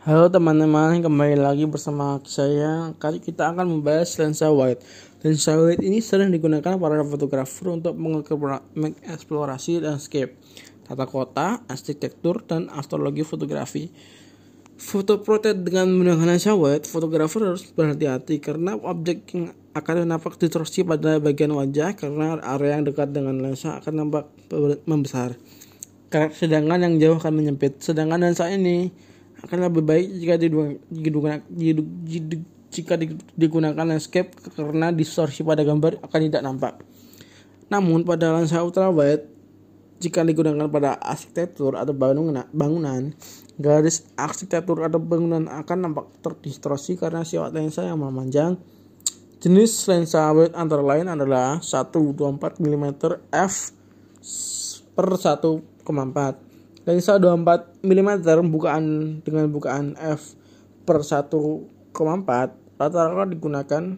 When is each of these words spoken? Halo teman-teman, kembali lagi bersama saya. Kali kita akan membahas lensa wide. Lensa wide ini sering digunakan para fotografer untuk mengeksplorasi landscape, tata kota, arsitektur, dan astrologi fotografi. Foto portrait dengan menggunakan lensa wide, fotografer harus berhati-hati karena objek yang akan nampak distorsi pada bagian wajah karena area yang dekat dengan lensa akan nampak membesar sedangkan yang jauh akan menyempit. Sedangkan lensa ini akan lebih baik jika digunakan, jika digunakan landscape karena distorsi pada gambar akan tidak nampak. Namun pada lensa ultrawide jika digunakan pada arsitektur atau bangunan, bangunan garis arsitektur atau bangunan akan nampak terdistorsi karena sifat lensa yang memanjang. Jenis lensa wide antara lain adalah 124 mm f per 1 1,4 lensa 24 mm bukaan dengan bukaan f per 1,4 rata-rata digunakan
Halo 0.00 0.32
teman-teman, 0.32 1.04
kembali 1.04 1.36
lagi 1.36 1.68
bersama 1.68 2.16
saya. 2.24 2.96
Kali 2.96 3.20
kita 3.20 3.52
akan 3.52 3.68
membahas 3.68 4.16
lensa 4.16 4.48
wide. 4.48 4.80
Lensa 5.20 5.60
wide 5.60 5.84
ini 5.84 6.00
sering 6.00 6.32
digunakan 6.32 6.80
para 6.80 7.04
fotografer 7.04 7.68
untuk 7.68 8.00
mengeksplorasi 8.00 9.84
landscape, 9.84 10.40
tata 10.88 11.04
kota, 11.04 11.60
arsitektur, 11.68 12.40
dan 12.48 12.72
astrologi 12.72 13.28
fotografi. 13.28 13.92
Foto 14.80 15.20
portrait 15.20 15.60
dengan 15.60 15.92
menggunakan 15.92 16.32
lensa 16.32 16.56
wide, 16.56 16.88
fotografer 16.88 17.52
harus 17.52 17.68
berhati-hati 17.68 18.40
karena 18.40 18.80
objek 18.80 19.28
yang 19.36 19.52
akan 19.76 20.08
nampak 20.08 20.40
distorsi 20.40 20.80
pada 20.80 21.20
bagian 21.20 21.52
wajah 21.52 21.92
karena 21.92 22.40
area 22.56 22.80
yang 22.80 22.88
dekat 22.88 23.12
dengan 23.12 23.36
lensa 23.36 23.76
akan 23.76 24.08
nampak 24.08 24.32
membesar 24.88 25.36
sedangkan 26.10 26.82
yang 26.82 26.94
jauh 26.98 27.16
akan 27.22 27.38
menyempit. 27.38 27.78
Sedangkan 27.78 28.18
lensa 28.18 28.50
ini 28.50 28.90
akan 29.44 29.56
lebih 29.68 29.82
baik 29.84 30.06
jika 30.20 30.34
digunakan, 30.36 31.40
jika 32.70 32.94
digunakan 33.34 33.84
landscape 33.84 34.36
karena 34.54 34.92
distorsi 34.92 35.42
pada 35.42 35.64
gambar 35.64 36.00
akan 36.04 36.20
tidak 36.28 36.42
nampak. 36.44 36.74
Namun 37.70 38.02
pada 38.02 38.34
lensa 38.34 38.60
ultrawide 38.60 39.26
jika 40.00 40.24
digunakan 40.24 40.64
pada 40.68 40.96
arsitektur 40.96 41.76
atau 41.76 41.92
bangunan, 41.92 42.48
bangunan 42.56 43.12
garis 43.60 44.08
arsitektur 44.16 44.80
atau 44.80 44.96
bangunan 44.96 45.44
akan 45.44 45.78
nampak 45.84 46.08
terdistorsi 46.24 46.96
karena 46.96 47.20
sifat 47.20 47.52
lensa 47.52 47.84
yang 47.84 48.00
memanjang. 48.00 48.56
Jenis 49.40 49.88
lensa 49.88 50.28
wide 50.36 50.52
antara 50.52 50.84
lain 50.84 51.08
adalah 51.08 51.60
124 51.64 52.60
mm 52.60 52.84
f 53.32 53.54
per 54.92 55.08
1 55.16 55.80
1,4 55.90 56.49
lensa 56.90 57.22
24 57.22 57.86
mm 57.86 58.10
bukaan 58.50 58.84
dengan 59.22 59.46
bukaan 59.46 59.94
f 59.94 60.34
per 60.82 61.06
1,4 61.06 61.30
rata-rata 61.94 63.30
digunakan 63.30 63.94